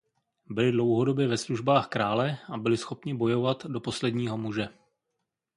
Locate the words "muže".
4.37-4.67